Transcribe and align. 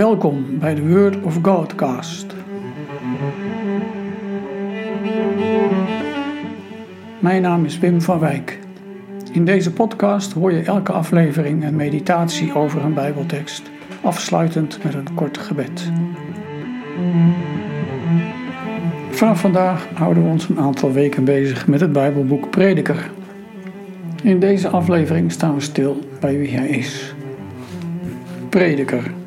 Welkom 0.00 0.58
bij 0.58 0.74
de 0.74 0.88
Word 0.88 1.22
of 1.22 1.38
Godcast. 1.42 2.34
Mijn 7.18 7.42
naam 7.42 7.64
is 7.64 7.78
Wim 7.78 8.00
van 8.00 8.18
Wijk. 8.18 8.58
In 9.32 9.44
deze 9.44 9.72
podcast 9.72 10.32
hoor 10.32 10.52
je 10.52 10.62
elke 10.62 10.92
aflevering 10.92 11.64
een 11.64 11.76
meditatie 11.76 12.54
over 12.54 12.84
een 12.84 12.94
Bijbeltekst, 12.94 13.70
afsluitend 14.02 14.84
met 14.84 14.94
een 14.94 15.14
kort 15.14 15.38
gebed. 15.38 15.90
Vanaf 19.10 19.40
vandaag 19.40 19.88
houden 19.94 20.22
we 20.22 20.28
ons 20.28 20.48
een 20.48 20.60
aantal 20.60 20.92
weken 20.92 21.24
bezig 21.24 21.66
met 21.66 21.80
het 21.80 21.92
Bijbelboek 21.92 22.50
Prediker. 22.50 23.10
In 24.22 24.38
deze 24.38 24.68
aflevering 24.68 25.32
staan 25.32 25.54
we 25.54 25.60
stil 25.60 25.98
bij 26.20 26.38
wie 26.38 26.56
hij 26.56 26.68
is. 26.68 27.14
Prediker. 28.48 29.19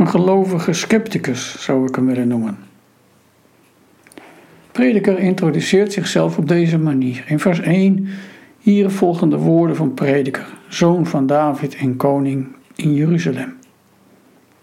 Een 0.00 0.08
gelovige 0.08 0.72
scepticus 0.72 1.62
zou 1.62 1.86
ik 1.86 1.94
hem 1.94 2.06
willen 2.06 2.28
noemen. 2.28 2.58
Prediker 4.72 5.18
introduceert 5.18 5.92
zichzelf 5.92 6.38
op 6.38 6.48
deze 6.48 6.78
manier. 6.78 7.24
In 7.26 7.38
vers 7.38 7.60
1 7.60 8.08
hier 8.58 8.90
volgen 8.90 9.30
de 9.30 9.36
woorden 9.36 9.76
van 9.76 9.94
Prediker, 9.94 10.46
zoon 10.68 11.06
van 11.06 11.26
David 11.26 11.76
en 11.76 11.96
koning 11.96 12.46
in 12.74 12.94
Jeruzalem. 12.94 13.56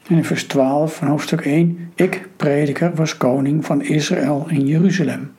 En 0.08 0.16
in 0.16 0.24
vers 0.24 0.44
12 0.44 0.96
van 0.96 1.08
hoofdstuk 1.08 1.42
1, 1.46 1.92
ik, 1.96 2.28
Prediker, 2.36 2.96
was 2.96 3.18
koning 3.18 3.66
van 3.66 3.82
Israël 3.82 4.46
in 4.50 4.68
Jeruzalem. 4.68 5.32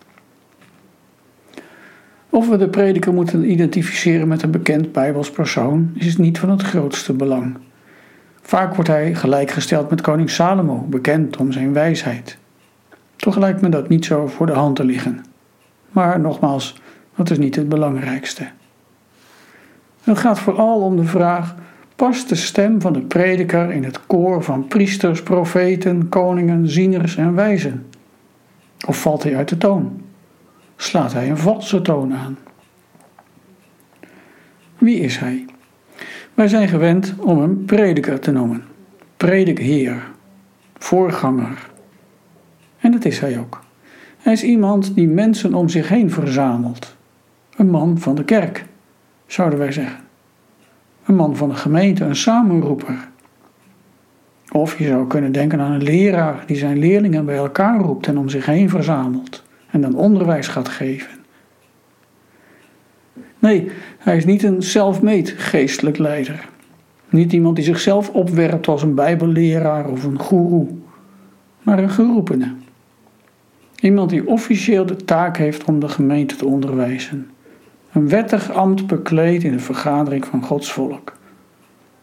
Of 2.30 2.48
we 2.48 2.56
de 2.56 2.68
prediker 2.68 3.12
moeten 3.12 3.50
identificeren 3.50 4.28
met 4.28 4.42
een 4.42 4.50
bekend 4.50 4.92
Bijbels 4.92 5.30
persoon 5.30 5.90
is 5.94 6.16
niet 6.16 6.38
van 6.38 6.50
het 6.50 6.62
grootste 6.62 7.12
belang. 7.12 7.56
Vaak 8.48 8.74
wordt 8.74 8.90
hij 8.90 9.14
gelijkgesteld 9.14 9.90
met 9.90 10.00
koning 10.00 10.30
Salomo, 10.30 10.84
bekend 10.88 11.36
om 11.36 11.52
zijn 11.52 11.72
wijsheid. 11.72 12.38
Toch 13.16 13.36
lijkt 13.36 13.60
me 13.60 13.68
dat 13.68 13.88
niet 13.88 14.04
zo 14.04 14.26
voor 14.26 14.46
de 14.46 14.52
hand 14.52 14.76
te 14.76 14.84
liggen. 14.84 15.24
Maar 15.90 16.20
nogmaals, 16.20 16.80
dat 17.16 17.30
is 17.30 17.38
niet 17.38 17.56
het 17.56 17.68
belangrijkste. 17.68 18.48
Het 20.02 20.18
gaat 20.18 20.38
vooral 20.38 20.80
om 20.80 20.96
de 20.96 21.04
vraag: 21.04 21.54
past 21.96 22.28
de 22.28 22.34
stem 22.34 22.80
van 22.80 22.92
de 22.92 23.00
prediker 23.00 23.72
in 23.72 23.84
het 23.84 24.06
koor 24.06 24.42
van 24.42 24.66
priesters, 24.66 25.22
profeten, 25.22 26.08
koningen, 26.08 26.68
zieners 26.68 27.16
en 27.16 27.34
wijzen? 27.34 27.86
Of 28.86 29.00
valt 29.00 29.22
hij 29.22 29.36
uit 29.36 29.48
de 29.48 29.58
toon? 29.58 30.02
Slaat 30.76 31.12
hij 31.12 31.30
een 31.30 31.38
valse 31.38 31.82
toon 31.82 32.14
aan? 32.14 32.38
Wie 34.78 35.00
is 35.00 35.18
hij? 35.18 35.46
Wij 36.38 36.48
zijn 36.48 36.68
gewend 36.68 37.14
om 37.18 37.40
hem 37.40 37.64
prediker 37.64 38.20
te 38.20 38.30
noemen. 38.30 38.64
Predikheer, 39.16 40.02
voorganger. 40.74 41.70
En 42.78 42.92
dat 42.92 43.04
is 43.04 43.18
hij 43.18 43.38
ook. 43.38 43.60
Hij 44.18 44.32
is 44.32 44.42
iemand 44.42 44.94
die 44.94 45.08
mensen 45.08 45.54
om 45.54 45.68
zich 45.68 45.88
heen 45.88 46.10
verzamelt. 46.10 46.96
Een 47.56 47.70
man 47.70 47.98
van 47.98 48.14
de 48.14 48.24
kerk, 48.24 48.64
zouden 49.26 49.58
wij 49.58 49.72
zeggen. 49.72 50.00
Een 51.04 51.14
man 51.14 51.36
van 51.36 51.48
de 51.48 51.54
gemeente, 51.54 52.04
een 52.04 52.16
samenroeper. 52.16 53.08
Of 54.50 54.78
je 54.78 54.86
zou 54.86 55.06
kunnen 55.06 55.32
denken 55.32 55.60
aan 55.60 55.72
een 55.72 55.82
leraar 55.82 56.44
die 56.46 56.56
zijn 56.56 56.78
leerlingen 56.78 57.24
bij 57.24 57.36
elkaar 57.36 57.80
roept 57.80 58.06
en 58.06 58.18
om 58.18 58.28
zich 58.28 58.46
heen 58.46 58.68
verzamelt 58.68 59.44
en 59.70 59.80
dan 59.80 59.94
onderwijs 59.94 60.48
gaat 60.48 60.68
geven. 60.68 61.17
Nee, 63.38 63.70
hij 63.98 64.16
is 64.16 64.24
niet 64.24 64.42
een 64.42 64.62
self-made 64.62 65.30
geestelijk 65.36 65.98
leider. 65.98 66.48
Niet 67.08 67.32
iemand 67.32 67.56
die 67.56 67.64
zichzelf 67.64 68.10
opwerpt 68.10 68.68
als 68.68 68.82
een 68.82 68.94
bijbelleraar 68.94 69.88
of 69.88 70.04
een 70.04 70.18
goeroe, 70.18 70.66
maar 71.62 71.78
een 71.78 71.90
geroepene. 71.90 72.52
Iemand 73.80 74.10
die 74.10 74.26
officieel 74.26 74.86
de 74.86 74.96
taak 74.96 75.36
heeft 75.36 75.64
om 75.64 75.80
de 75.80 75.88
gemeente 75.88 76.36
te 76.36 76.46
onderwijzen. 76.46 77.30
Een 77.92 78.08
wettig 78.08 78.50
ambt 78.50 78.86
bekleed 78.86 79.44
in 79.44 79.52
de 79.52 79.58
vergadering 79.58 80.26
van 80.26 80.42
Gods 80.42 80.72
volk. 80.72 81.12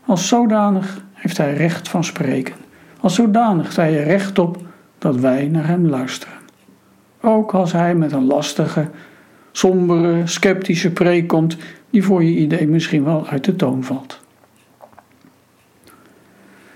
Als 0.05 0.27
zodanig 0.27 1.03
heeft 1.13 1.37
hij 1.37 1.53
recht 1.53 1.89
van 1.89 2.03
spreken. 2.03 2.55
Als 2.99 3.15
zodanig 3.15 3.71
sta 3.71 3.83
je 3.83 4.01
recht 4.01 4.39
op 4.39 4.57
dat 4.97 5.15
wij 5.15 5.47
naar 5.47 5.67
hem 5.67 5.87
luisteren. 5.87 6.35
Ook 7.21 7.53
als 7.53 7.71
hij 7.71 7.95
met 7.95 8.11
een 8.11 8.25
lastige, 8.25 8.89
sombere, 9.57 10.27
sceptische 10.27 10.91
preek 10.91 11.27
komt, 11.27 11.57
die 11.89 12.03
voor 12.03 12.23
je 12.23 12.35
idee 12.35 12.67
misschien 12.67 13.03
wel 13.03 13.27
uit 13.27 13.43
de 13.43 13.55
toon 13.55 13.83
valt. 13.83 14.19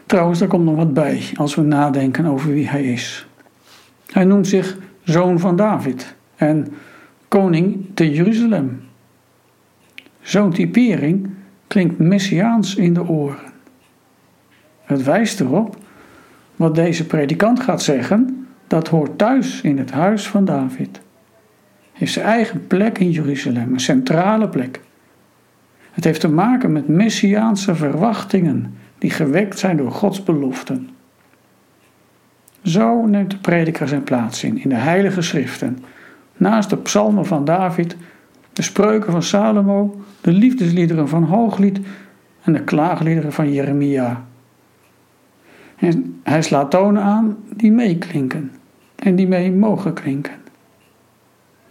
Trouwens, 0.05 0.39
daar 0.39 0.47
komt 0.47 0.65
nog 0.65 0.75
wat 0.75 0.93
bij 0.93 1.23
als 1.35 1.55
we 1.55 1.61
nadenken 1.61 2.25
over 2.25 2.53
wie 2.53 2.67
hij 2.67 2.83
is. 2.83 3.27
Hij 4.11 4.23
noemt 4.23 4.47
zich 4.47 4.77
zoon 5.03 5.39
van 5.39 5.55
David 5.55 6.15
en 6.35 6.67
koning 7.27 7.85
te 7.93 8.11
Jeruzalem. 8.11 8.81
Zo'n 10.21 10.53
typering 10.53 11.29
klinkt 11.67 11.99
messiaans 11.99 12.75
in 12.75 12.93
de 12.93 13.07
oren. 13.07 13.51
Het 14.83 15.03
wijst 15.03 15.39
erop 15.39 15.77
wat 16.55 16.75
deze 16.75 17.05
predikant 17.05 17.59
gaat 17.59 17.81
zeggen, 17.81 18.47
dat 18.67 18.87
hoort 18.87 19.17
thuis 19.17 19.61
in 19.61 19.77
het 19.77 19.91
huis 19.91 20.27
van 20.27 20.45
David. 20.45 21.01
Heeft 21.99 22.13
zijn 22.13 22.25
eigen 22.25 22.67
plek 22.67 22.97
in 22.97 23.11
Jeruzalem, 23.11 23.73
een 23.73 23.79
centrale 23.79 24.49
plek. 24.49 24.79
Het 25.91 26.03
heeft 26.03 26.19
te 26.19 26.29
maken 26.29 26.71
met 26.71 26.87
messiaanse 26.87 27.75
verwachtingen 27.75 28.73
die 28.97 29.09
gewekt 29.09 29.59
zijn 29.59 29.77
door 29.77 29.91
Gods 29.91 30.23
beloften. 30.23 30.89
Zo 32.63 33.05
neemt 33.05 33.31
de 33.31 33.37
prediker 33.37 33.87
zijn 33.87 34.03
plaats 34.03 34.43
in, 34.43 34.57
in 34.63 34.69
de 34.69 34.75
heilige 34.75 35.21
schriften, 35.21 35.79
naast 36.37 36.69
de 36.69 36.77
psalmen 36.77 37.25
van 37.25 37.45
David, 37.45 37.95
de 38.53 38.61
spreuken 38.61 39.11
van 39.11 39.23
Salomo, 39.23 40.01
de 40.21 40.31
liefdesliederen 40.31 41.07
van 41.07 41.23
Hooglied 41.23 41.79
en 42.41 42.53
de 42.53 42.63
klaagliederen 42.63 43.33
van 43.33 43.53
Jeremia. 43.53 44.25
En 45.75 46.19
hij 46.23 46.41
slaat 46.41 46.71
tonen 46.71 47.01
aan 47.01 47.37
die 47.55 47.71
meeklinken 47.71 48.51
en 48.95 49.15
die 49.15 49.27
mee 49.27 49.51
mogen 49.51 49.93
klinken. 49.93 50.38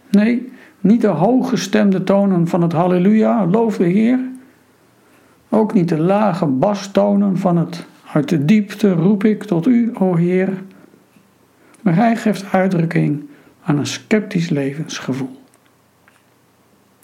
Nee, 0.09 0.51
niet 0.79 1.01
de 1.01 1.07
hooggestemde 1.07 2.03
tonen 2.03 2.47
van 2.47 2.61
het 2.61 2.71
Halleluja, 2.71 3.45
loof 3.45 3.77
de 3.77 3.83
Heer. 3.83 4.19
Ook 5.49 5.73
niet 5.73 5.89
de 5.89 5.97
lage 5.97 6.45
bastonen 6.45 7.37
van 7.37 7.57
het 7.57 7.85
uit 8.13 8.29
de 8.29 8.45
diepte 8.45 8.91
roep 8.91 9.23
ik 9.23 9.43
tot 9.43 9.67
u, 9.67 9.91
o 9.93 10.15
Heer. 10.15 10.49
Maar 11.81 11.95
hij 11.95 12.15
geeft 12.15 12.51
uitdrukking 12.51 13.23
aan 13.63 13.77
een 13.77 13.85
sceptisch 13.85 14.49
levensgevoel. 14.49 15.37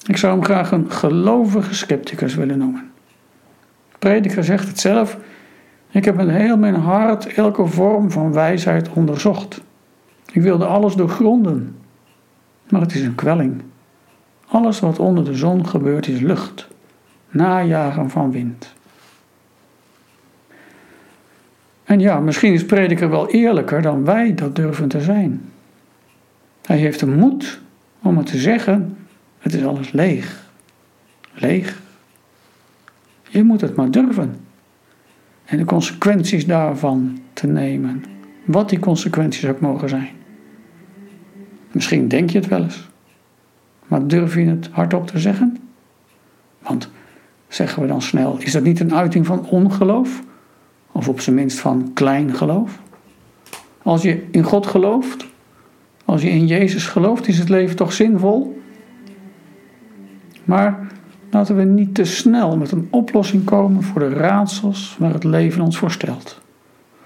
Ik 0.08 0.18
zou 0.18 0.34
hem 0.34 0.44
graag 0.44 0.72
een 0.72 0.92
gelovige 0.92 1.74
scepticus 1.74 2.36
willen 2.36 2.58
noemen. 2.58 2.92
prediker 4.00 4.44
zegt 4.44 4.68
het 4.68 4.80
zelf: 4.80 5.18
Ik 5.92 6.06
heb 6.06 6.16
met 6.16 6.30
heel 6.30 6.58
mijn 6.58 6.76
hart 6.76 7.34
elke 7.34 7.66
vorm 7.66 8.12
van 8.12 8.34
wijsheid 8.34 8.90
onderzocht. 8.94 9.62
Ik 10.32 10.42
wilde 10.42 10.66
alles 10.66 10.94
doorgronden. 10.96 11.76
Maar 12.70 12.82
het 12.82 12.96
is 12.96 13.02
een 13.02 13.16
kwelling. 13.16 13.62
Alles 14.48 14.80
wat 14.80 15.00
onder 15.00 15.26
de 15.26 15.36
zon 15.36 15.68
gebeurt 15.68 16.08
is 16.08 16.20
lucht, 16.20 16.68
najagen 17.30 18.10
van 18.10 18.32
wind. 18.32 18.74
En 21.84 22.00
ja, 22.00 22.20
misschien 22.20 22.54
is 22.54 22.66
prediker 22.66 23.10
wel 23.10 23.30
eerlijker 23.30 23.82
dan 23.82 24.06
wij 24.06 24.34
dat 24.34 24.56
durven 24.56 24.88
te 24.88 25.02
zijn. 25.02 25.52
Hij 26.62 26.78
heeft 26.78 27.00
de 27.00 27.08
moed 27.08 27.60
om 28.02 28.18
het 28.18 28.26
te 28.26 28.38
zeggen: 28.38 28.98
het 29.40 29.54
is 29.54 29.66
alles 29.66 29.92
leeg. 29.92 30.44
Leeg. 31.34 31.82
Je 33.30 33.44
moet 33.44 33.62
het 33.62 33.76
maar 33.76 33.92
durven. 33.92 34.36
En 35.46 35.58
de 35.58 35.66
consequenties 35.66 36.46
daarvan 36.46 37.20
te 37.34 37.48
nemen. 37.48 38.04
Wat 38.46 38.70
die 38.70 38.80
consequenties 38.80 39.46
ook 39.46 39.60
mogen 39.60 39.90
zijn. 39.90 40.10
Misschien 41.76 42.08
denk 42.08 42.30
je 42.30 42.38
het 42.38 42.48
wel 42.48 42.64
eens. 42.64 42.88
Maar 43.88 44.08
durf 44.08 44.36
je 44.36 44.46
het 44.46 44.70
hardop 44.72 45.08
te 45.08 45.20
zeggen? 45.20 45.58
Want 46.62 46.90
zeggen 47.48 47.82
we 47.82 47.88
dan 47.88 48.02
snel, 48.02 48.38
is 48.40 48.52
dat 48.52 48.64
niet 48.64 48.80
een 48.80 48.96
uiting 48.96 49.26
van 49.26 49.46
ongeloof? 49.50 50.24
Of 50.92 51.10
op 51.10 51.20
zijn 51.20 51.36
minst 51.36 51.60
van 51.60 51.92
klein 51.94 52.34
geloof? 52.34 52.82
Als 53.84 54.02
je 54.02 54.28
in 54.32 54.44
God 54.44 54.68
gelooft, 54.68 55.26
als 56.06 56.22
je 56.22 56.30
in 56.30 56.48
Jezus 56.48 56.86
gelooft, 56.88 57.28
is 57.28 57.38
het 57.38 57.50
leven 57.50 57.76
toch 57.76 57.94
zinvol? 57.94 58.62
Maar 60.44 60.88
laten 61.30 61.56
we 61.56 61.64
niet 61.64 61.96
te 61.96 62.04
snel 62.04 62.58
met 62.58 62.72
een 62.72 62.88
oplossing 62.90 63.44
komen 63.44 63.84
voor 63.84 64.00
de 64.00 64.14
raadsels 64.14 64.96
waar 65.00 65.14
het 65.14 65.24
leven 65.24 65.62
ons 65.62 65.78
voorstelt. 65.78 66.42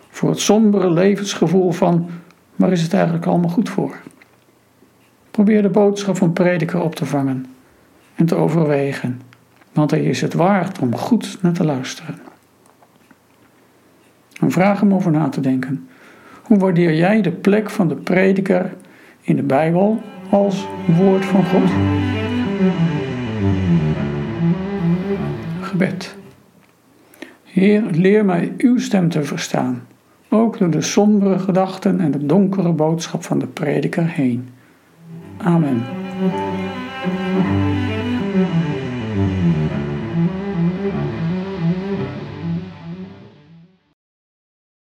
Voor 0.09 0.29
het 0.29 0.39
sombere 0.39 0.91
levensgevoel 0.91 1.71
van 1.71 2.09
waar 2.55 2.71
is 2.71 2.81
het 2.81 2.93
eigenlijk 2.93 3.25
allemaal 3.25 3.49
goed 3.49 3.69
voor? 3.69 3.95
Probeer 5.39 5.61
de 5.61 5.69
boodschap 5.69 6.17
van 6.17 6.33
prediker 6.33 6.81
op 6.81 6.95
te 6.95 7.05
vangen 7.05 7.45
en 8.15 8.25
te 8.25 8.35
overwegen, 8.35 9.21
want 9.73 9.91
hij 9.91 10.03
is 10.03 10.21
het 10.21 10.33
waard 10.33 10.79
om 10.79 10.95
goed 10.95 11.37
naar 11.41 11.53
te 11.53 11.65
luisteren. 11.65 12.15
Een 14.39 14.51
vraag 14.51 14.81
om 14.81 14.93
over 14.93 15.11
na 15.11 15.29
te 15.29 15.41
denken. 15.41 15.87
Hoe 16.43 16.57
waardeer 16.57 16.95
jij 16.95 17.21
de 17.21 17.31
plek 17.31 17.69
van 17.69 17.87
de 17.87 17.95
prediker 17.95 18.73
in 19.21 19.35
de 19.35 19.43
Bijbel 19.43 20.01
als 20.29 20.67
woord 20.97 21.25
van 21.25 21.45
God? 21.45 21.69
Gebed. 25.61 26.15
Heer, 27.43 27.83
leer 27.91 28.25
mij 28.25 28.53
uw 28.57 28.77
stem 28.77 29.09
te 29.09 29.23
verstaan, 29.23 29.87
ook 30.29 30.57
door 30.57 30.69
de 30.69 30.81
sombere 30.81 31.39
gedachten 31.39 31.99
en 31.99 32.11
de 32.11 32.25
donkere 32.25 32.71
boodschap 32.71 33.23
van 33.23 33.39
de 33.39 33.47
prediker 33.47 34.07
heen. 34.07 34.49
Amen. 35.41 35.79